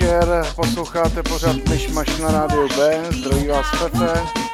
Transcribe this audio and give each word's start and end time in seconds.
Večer, 0.00 0.46
posloucháte 0.56 1.22
pořád 1.22 1.56
Myšmaš 1.68 2.18
na 2.18 2.30
rádiu 2.30 2.68
B, 2.68 3.04
zdraví 3.10 3.48
vás 3.48 3.66
Pepe. 3.78 4.49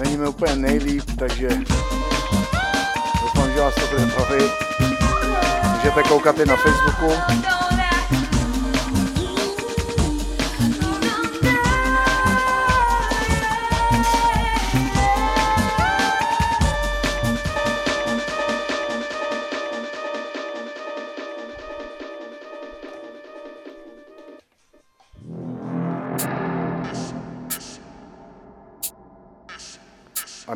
Není 0.00 0.16
mi 0.16 0.28
úplně 0.28 0.56
nejlíp, 0.56 1.04
takže 1.18 1.48
doufám, 3.22 3.52
že 3.54 3.60
vás 3.60 3.74
to 3.74 3.86
bude 3.90 4.06
bavit. 4.06 4.52
Můžete 5.76 6.02
koukat 6.02 6.38
i 6.38 6.46
na 6.46 6.56
Facebooku. 6.56 7.59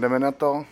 Jdeme 0.05 0.19
na 0.19 0.33
to. 0.33 0.65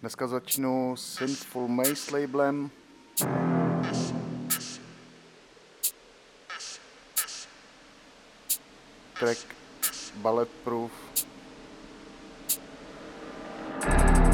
Dneska 0.00 0.26
začnu 0.26 0.96
Sinful 0.96 1.68
Maze 1.68 2.20
labelem. 2.20 2.70
Track 9.18 9.56
Bulletproof 10.16 10.92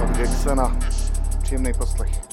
od 0.03 0.17
Gexena. 0.17 0.79
Příjemný 1.43 1.73
poslech. 1.79 2.32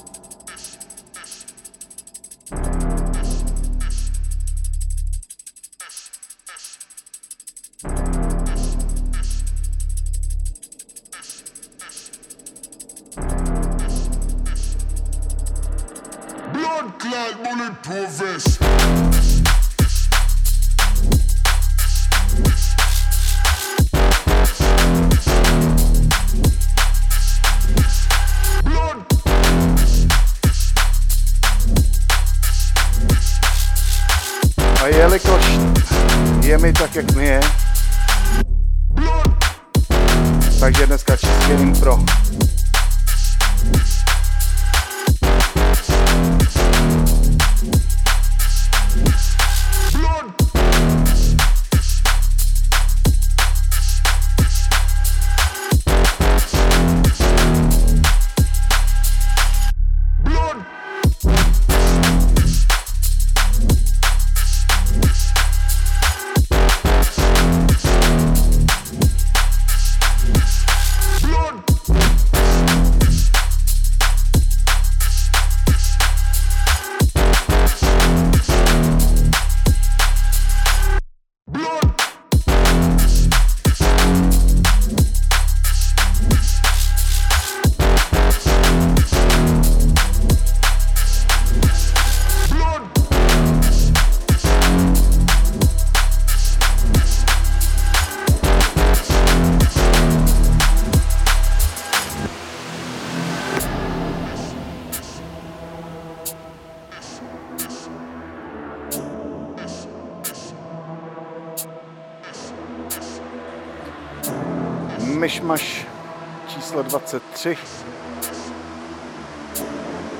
23 117.44 117.58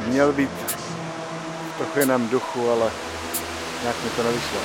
měl 0.08 0.34
být 0.34 0.50
trochu 1.78 2.00
jiném 2.00 2.30
duchu, 2.30 2.70
ale 2.72 2.92
nějak 3.82 3.96
mi 4.04 4.10
to 4.10 4.24
nevyšlo. 4.24 4.60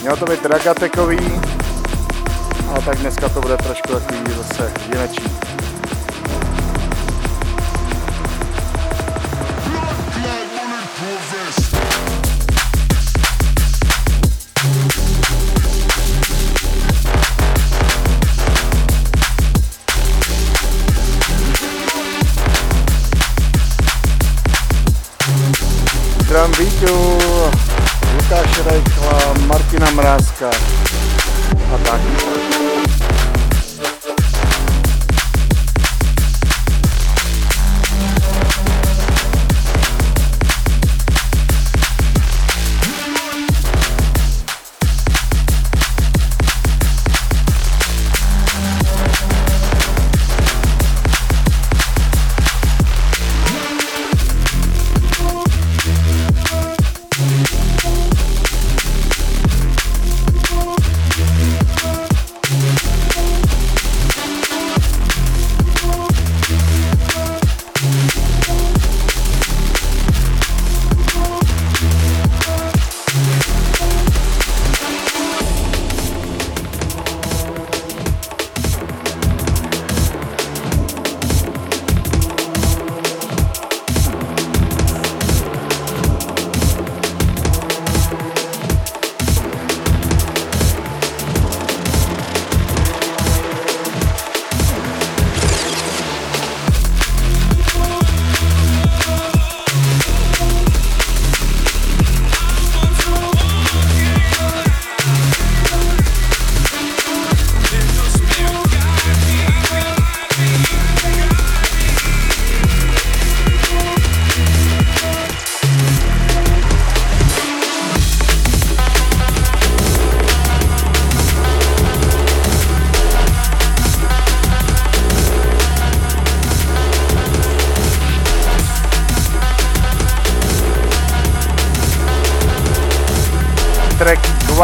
Mělo 0.00 0.16
to 0.16 0.24
být 0.24 0.46
ragatekový, 0.46 1.42
ale 2.68 2.82
tak 2.84 2.98
dneska 2.98 3.28
to 3.28 3.40
bude 3.40 3.56
trošku 3.56 3.92
takový 3.92 4.34
zase 4.36 4.72
jinečí. 4.92 5.43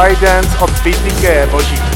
White 0.01 0.21
Dance 0.21 0.59
od 0.59 0.71
BTK, 0.71 1.51
boží. 1.51 1.90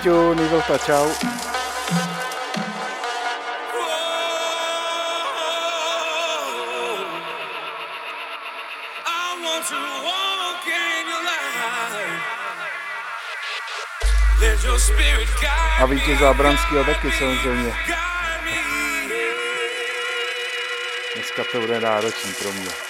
Víťu, 0.00 0.32
Nivelta, 0.32 0.78
čau. 0.78 1.12
A 15.80 15.86
Vítě 15.86 16.16
Zábranského 16.16 16.84
taky 16.84 17.12
samozřejmě. 17.12 17.74
Dneska 21.14 21.44
to 21.52 21.60
bude 21.60 21.80
náročný 21.80 22.32
pro 22.32 22.52
mě. 22.52 22.89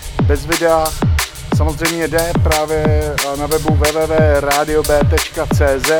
bez 0.21 0.45
videa. 0.45 0.85
Samozřejmě 1.57 2.07
jde 2.07 2.31
právě 2.43 3.13
na 3.39 3.47
webu 3.47 3.75
www.radiob.cz 3.75 5.91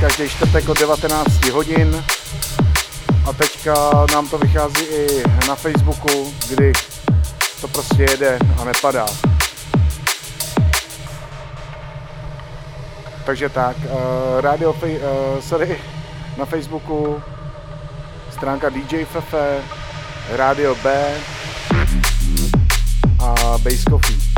každý 0.00 0.28
čtvrtek 0.28 0.68
od 0.68 0.78
19 0.78 1.48
hodin. 1.48 2.04
A 3.28 3.32
teďka 3.32 3.74
nám 4.12 4.28
to 4.28 4.38
vychází 4.38 4.84
i 4.84 5.22
na 5.48 5.54
Facebooku, 5.54 6.34
kdy 6.48 6.72
to 7.60 7.68
prostě 7.68 8.02
jede 8.02 8.38
a 8.60 8.64
nepadá. 8.64 9.06
Takže 13.24 13.48
tak, 13.48 13.76
uh, 13.76 13.90
radio, 14.40 14.72
uh, 14.72 14.78
sorry, 15.40 15.78
na 16.36 16.44
Facebooku 16.44 17.22
stránka 18.30 18.68
DJ 18.68 19.04
Fefe, 19.04 19.62
Radio 20.36 20.74
B 20.74 20.90
a 23.38 23.58
Base 23.62 23.84
Coffee. 23.84 24.29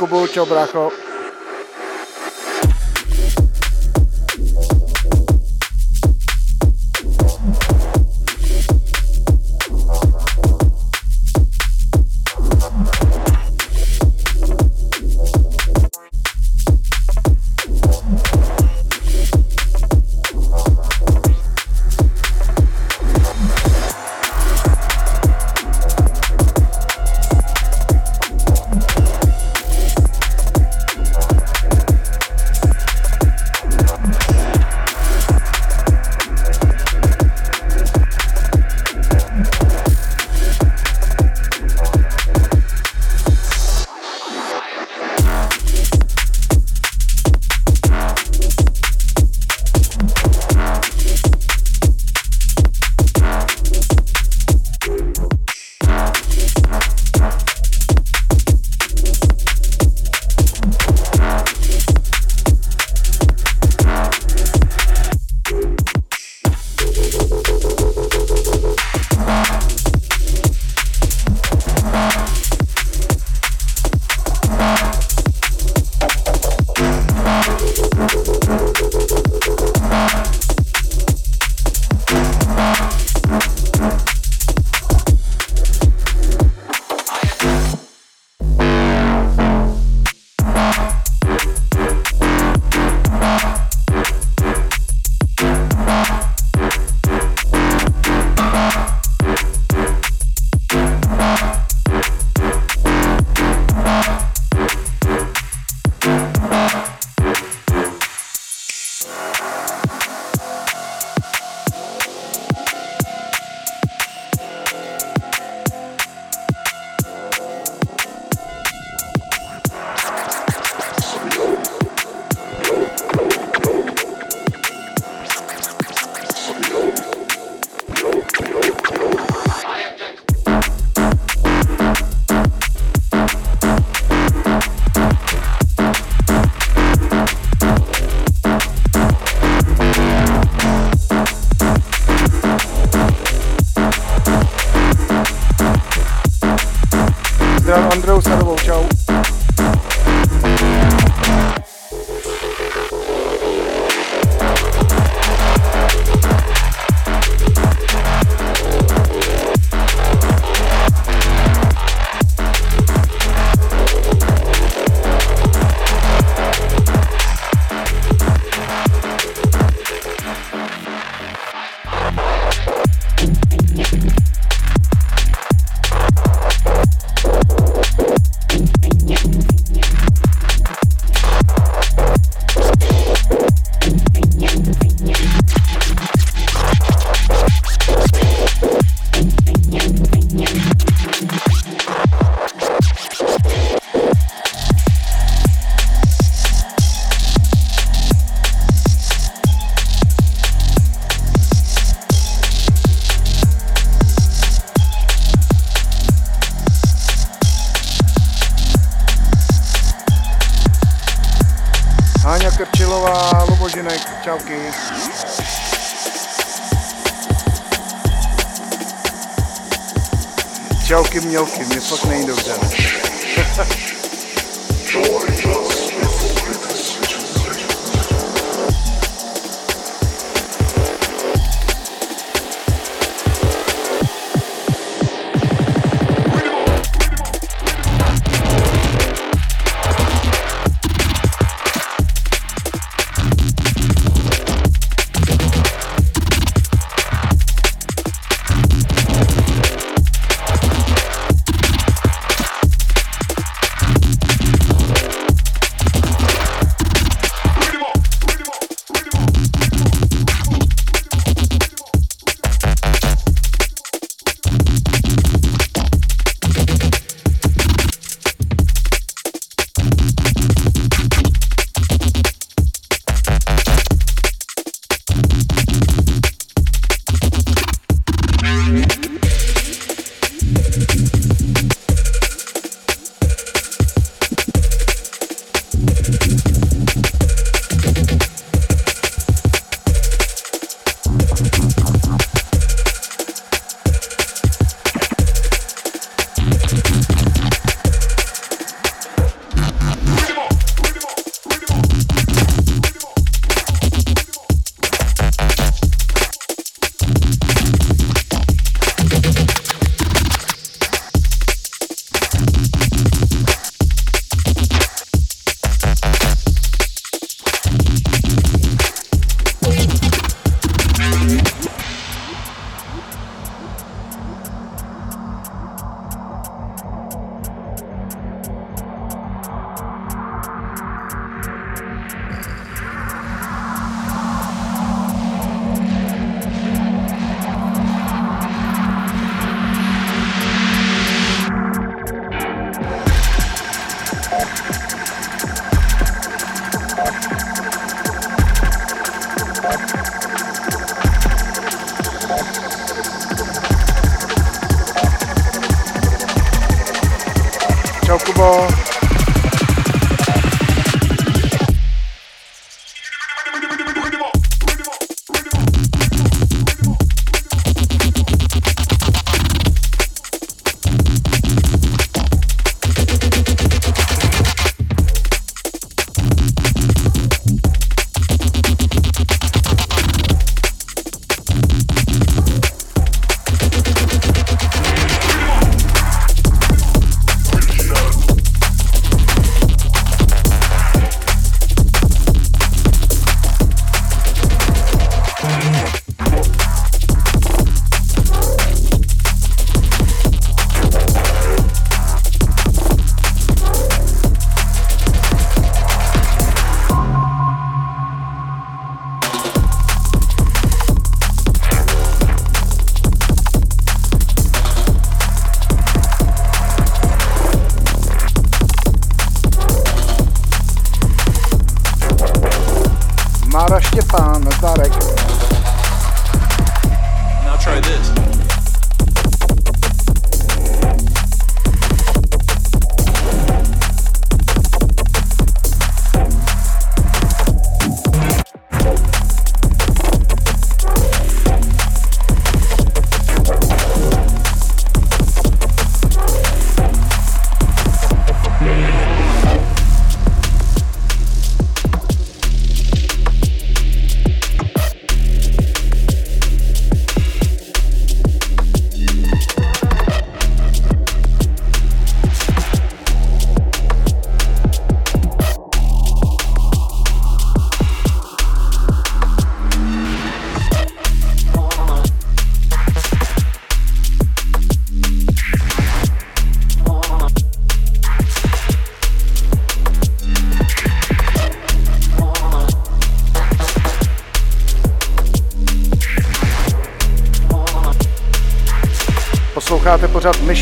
Kubu, 0.00 0.26
čau 0.32 0.46
brácho. 0.46 1.09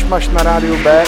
Myšmaš 0.09 0.33
na 0.33 0.43
rádiu 0.43 0.73
B. 0.83 1.03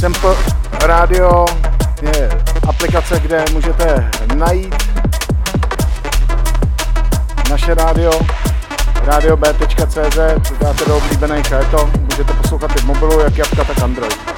Sample 0.00 0.34
Radio 0.82 1.46
je 2.02 2.30
aplikace, 2.68 3.20
kde 3.20 3.44
můžete 3.52 4.10
najít 4.34 4.74
naše 7.50 7.74
rádio 7.74 8.10
radiob.cz, 9.04 10.18
dáte 10.60 10.84
do 10.86 10.96
oblíbených 10.96 11.52
a 11.52 11.58
je 11.58 11.64
to, 11.64 11.90
můžete 12.10 12.32
poslouchat 12.32 12.76
i 12.76 12.80
v 12.80 12.84
mobilu, 12.84 13.20
jak 13.20 13.38
jabka, 13.38 13.64
tak 13.64 13.82
Android. 13.82 14.35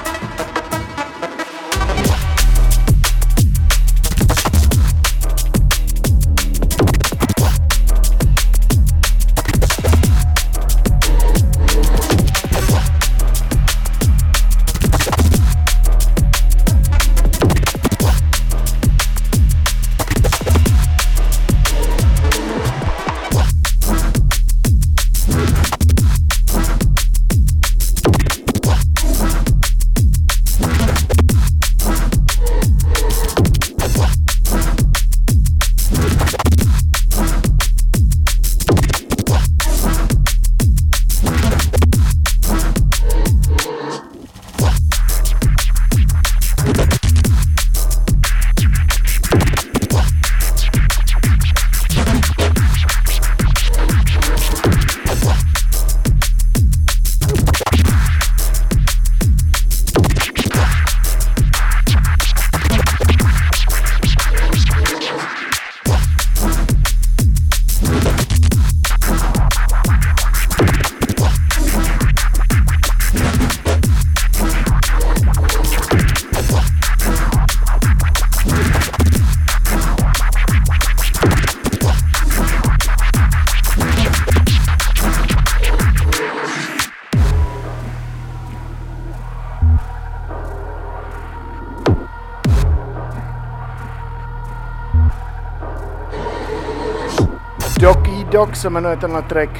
Dog 98.48 98.56
se 98.56 98.70
jmenuje 98.70 98.96
tenhle 98.96 99.22
track. 99.22 99.50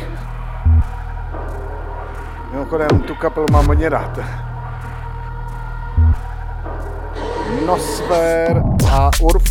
Mimochodem, 2.53 3.01
tu 3.01 3.15
kapelu 3.15 3.47
mám 3.53 3.67
hodně 3.67 3.89
rád. 3.89 4.19
Nosfer 7.67 8.63
a 8.93 9.11
Urf. 9.21 9.48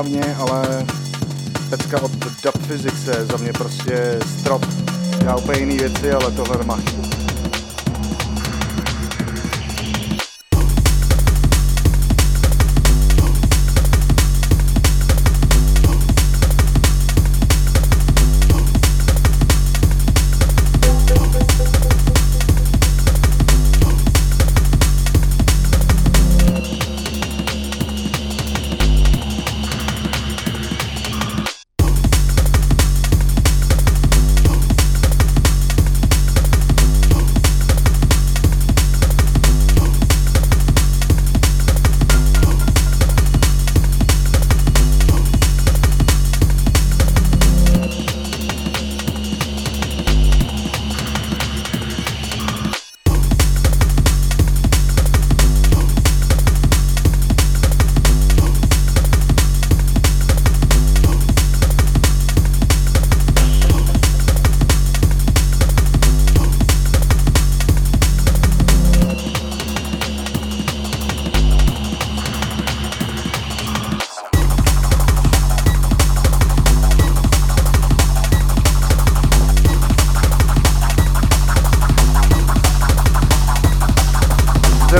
Správně, 0.00 0.36
ale 0.38 0.86
pecka 1.70 2.02
od 2.02 2.10
Dub 2.44 2.66
Physics 2.66 3.06
je 3.06 3.24
za 3.24 3.36
mě 3.36 3.52
prostě 3.52 4.18
strop. 4.40 4.66
Já 5.24 5.36
úplně 5.36 5.58
jiný 5.58 5.76
věci, 5.76 6.12
ale 6.12 6.30
tohle 6.30 6.58
nemá 6.58 6.76
chybu. 6.76 6.99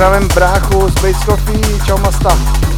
Zdravím 0.01 0.29
bráchu 0.29 0.89
z 0.89 0.95
Base 0.95 1.25
Coffee, 1.27 1.81
čau 1.87 1.99
masta. 1.99 2.70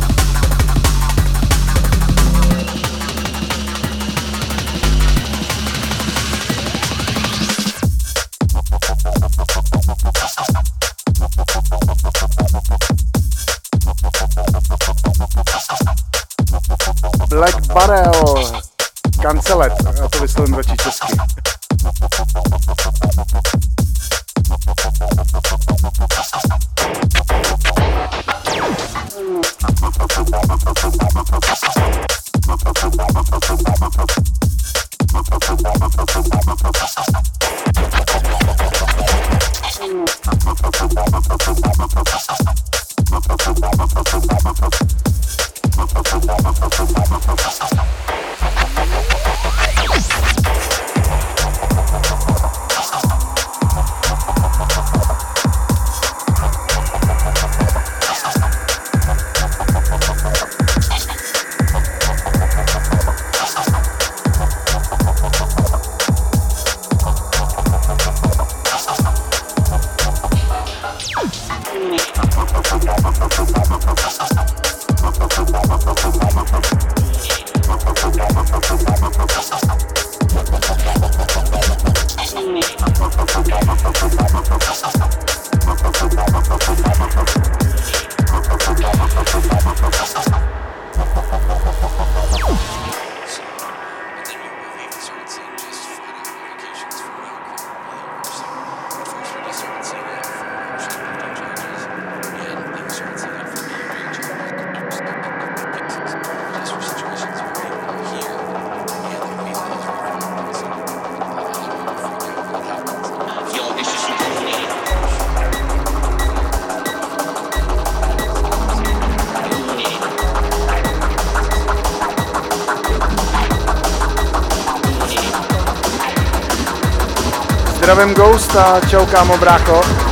Zdravím 128.03 128.15
Ghosta, 128.15 128.81
čau 128.91 129.07
kámo 129.07 129.39
brácho. 129.39 130.12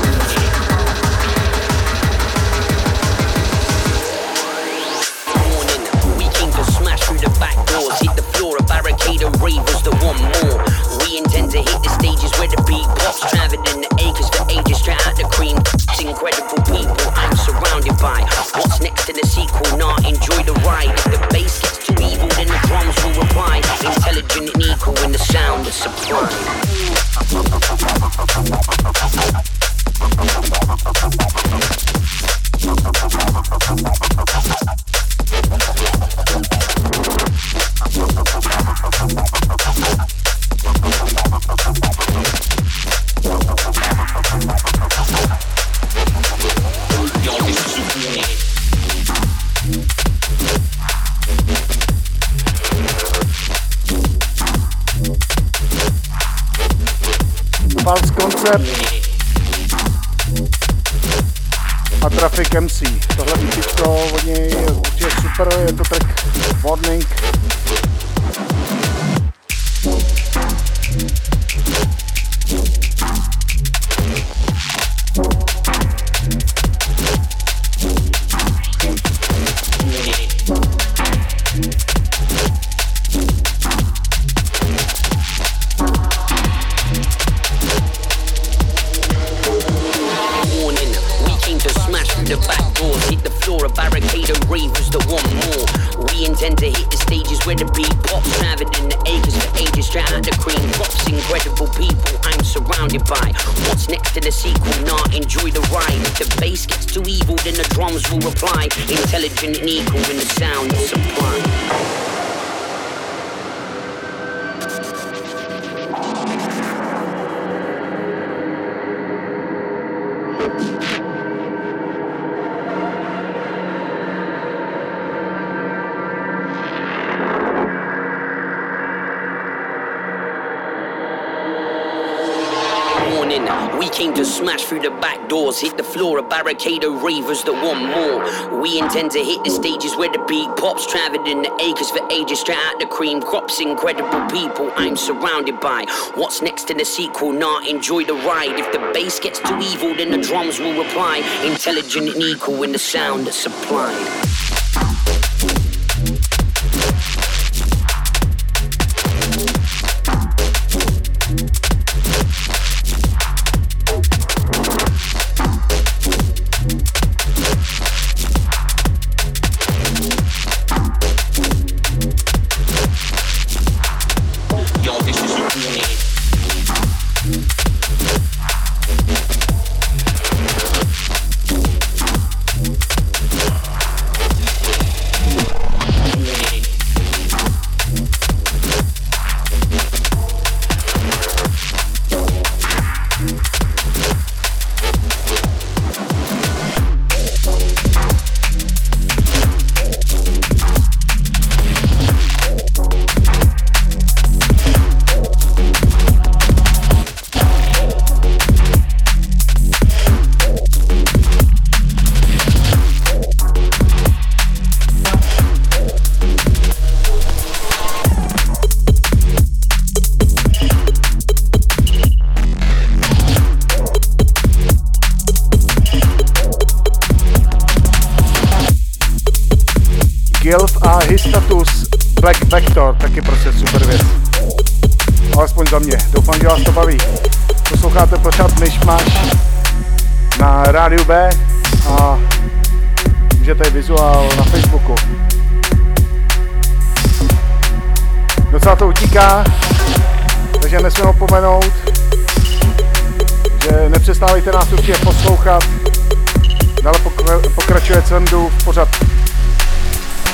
Traveling 141.30 141.42
the 141.42 141.64
acres 141.64 141.90
for 141.90 142.00
ages, 142.10 142.40
straight 142.40 142.58
out 142.58 142.78
the 142.78 142.86
cream 142.86 143.20
crops. 143.20 143.60
Incredible 143.60 144.26
people 144.30 144.70
I'm 144.76 144.96
surrounded 144.96 145.60
by. 145.60 145.86
What's 146.14 146.42
next 146.42 146.70
in 146.70 146.78
the 146.78 146.84
sequel? 146.84 147.32
Nah, 147.32 147.60
enjoy 147.66 148.04
the 148.04 148.14
ride. 148.14 148.58
If 148.58 148.72
the 148.72 148.78
bass 148.92 149.18
gets 149.20 149.40
too 149.40 149.58
evil, 149.58 149.94
then 149.94 150.10
the 150.10 150.18
drums 150.18 150.58
will 150.58 150.76
reply. 150.82 151.18
Intelligent 151.44 152.10
and 152.10 152.22
equal 152.22 152.62
in 152.62 152.72
the 152.72 152.78
sound 152.78 153.26
that's 153.26 153.36
supplied. 153.36 154.29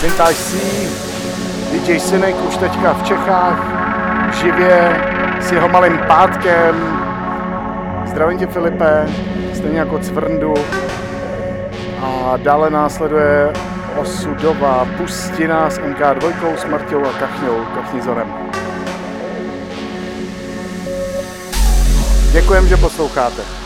Vintage 0.02 0.34
C, 0.34 0.56
DJ 1.72 2.00
Synek 2.00 2.36
už 2.48 2.56
teďka 2.56 2.92
v 2.92 3.02
Čechách, 3.02 3.58
živě, 4.40 5.00
s 5.40 5.52
jeho 5.52 5.68
malým 5.68 5.98
pátkem. 6.08 6.76
Zdravím 8.06 8.38
tě 8.38 8.46
Filipe, 8.46 9.06
stejně 9.54 9.78
jako 9.78 9.98
Cvrndu. 9.98 10.54
A 12.02 12.36
dále 12.36 12.70
následuje 12.70 13.52
osudová 13.96 14.88
pustina 14.96 15.70
s 15.70 15.78
MK2, 15.78 16.54
s 16.56 16.64
Marťou 16.64 17.04
a 17.04 17.12
Kachňou, 17.12 17.64
Kachnizorem. 17.74 18.34
Děkujem, 22.32 22.68
že 22.68 22.76
posloucháte. 22.76 23.65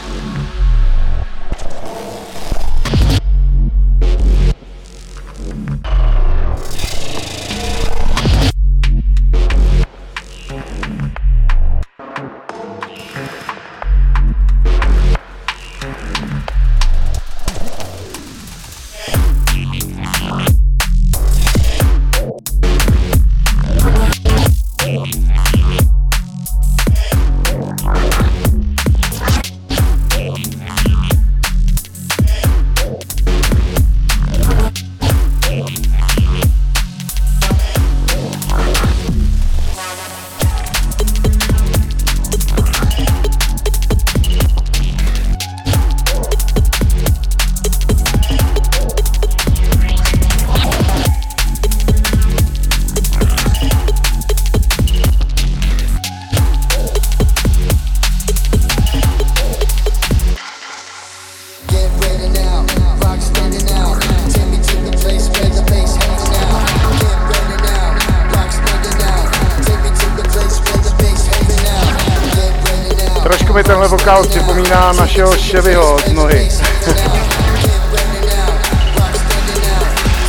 Našeho 75.20 75.36
Chevyho 75.36 75.98
z 76.06 76.12
nohy. 76.12 76.48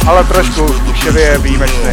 Ale 0.08 0.24
trošku, 0.24 0.66
Chevy 0.94 1.22
je 1.22 1.38
výjimečný, 1.38 1.91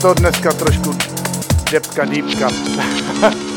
to 0.00 0.14
dneska 0.14 0.52
trošku 0.52 0.96
depka, 1.70 2.04
dýpka. 2.04 2.48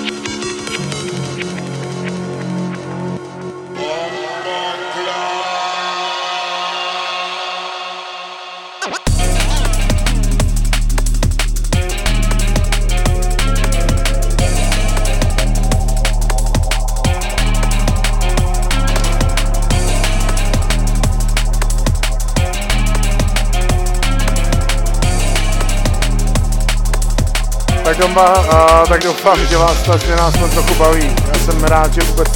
Doma, 28.13 28.29
a, 28.29 28.85
tak 28.87 29.03
doufám, 29.03 29.45
že 29.45 29.57
vás 29.57 29.81
ta 29.81 29.97
změna 29.97 30.25
aspoň 30.25 30.49
trochu 30.49 30.73
baví. 30.75 31.15
Já 31.27 31.39
jsem 31.39 31.63
rád, 31.63 31.93
že 31.93 32.01
vůbec 32.01 32.29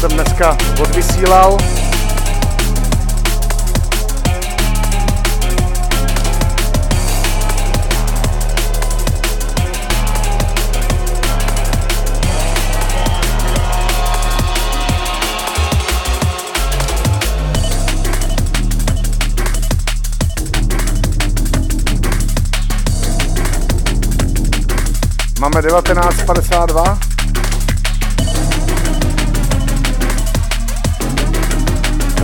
jsem 0.00 0.10
dneska 0.10 0.56
odvysílal. 0.80 1.58
Máme 25.40 25.62
1952. 25.62 26.98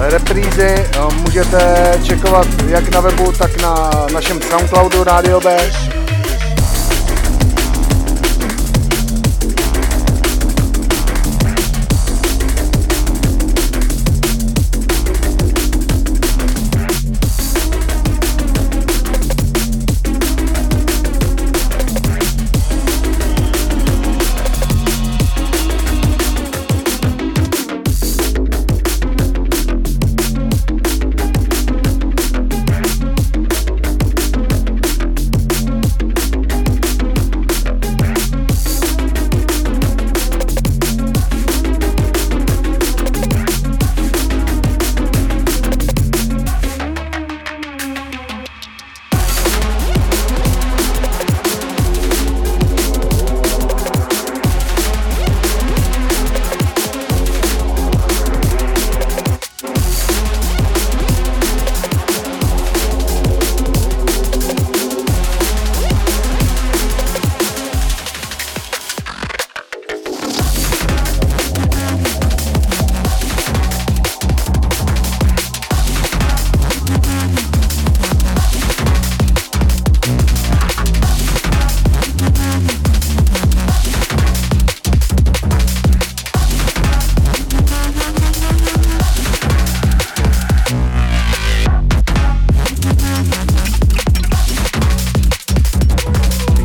Reprízy 0.00 0.62
eh, 0.62 0.88
můžete 1.14 1.92
čekovat 2.04 2.46
jak 2.66 2.88
na 2.88 3.00
webu, 3.00 3.32
tak 3.32 3.62
na 3.62 3.90
našem 4.12 4.42
Soundcloudu 4.42 5.04
Radio 5.04 5.40
B. 5.40 5.56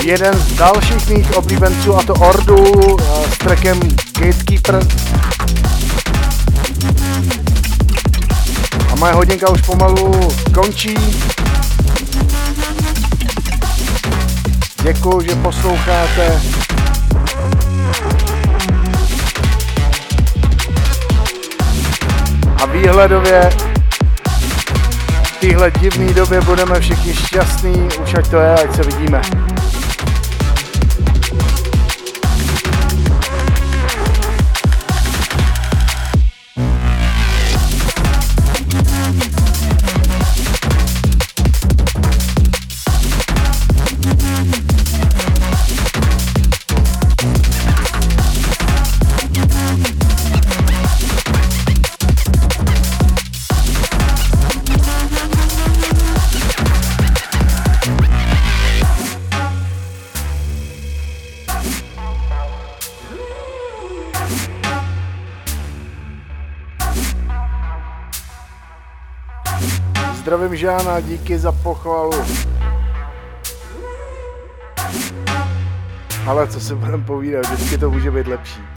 jeden 0.07 0.33
z 0.33 0.53
dalších 0.53 1.09
mých 1.09 1.37
oblíbenců 1.37 1.95
a 1.95 2.03
to 2.03 2.13
Ordu 2.13 2.97
eh, 2.99 3.31
s 3.31 3.37
trackem 3.37 3.79
Gatekeeper. 4.19 4.79
A 8.91 8.95
moje 8.95 9.13
hodinka 9.13 9.49
už 9.51 9.61
pomalu 9.61 10.29
končí. 10.53 10.95
Děkuji, 14.83 15.21
že 15.21 15.35
posloucháte. 15.35 16.41
A 22.63 22.65
výhledově 22.65 23.49
v 25.23 25.31
téhle 25.39 25.71
divné 25.71 26.13
době 26.13 26.41
budeme 26.41 26.79
všichni 26.79 27.13
šťastní, 27.13 27.89
už 28.03 28.13
ať 28.13 28.27
to 28.29 28.37
je, 28.39 28.53
ať 28.53 28.75
se 28.75 28.83
vidíme. 28.83 29.21
Zdravím 70.57 70.79
Žána, 70.79 70.99
díky 70.99 71.39
za 71.39 71.51
pochvalu. 71.51 72.23
Ale 76.27 76.47
co 76.47 76.59
si 76.59 76.75
budeme 76.75 77.03
povídat, 77.03 77.45
vždycky 77.45 77.77
to 77.77 77.91
může 77.91 78.11
být 78.11 78.27
lepší. 78.27 78.76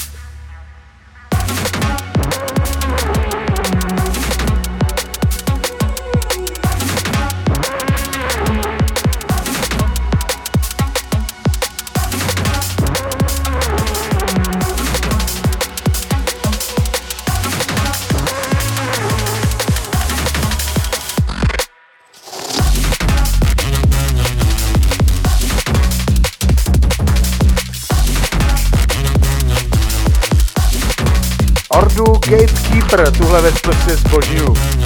Tuhle 33.31 33.43
věc 33.43 33.61
prostě 33.61 33.97
zbožňuju. 33.97 34.80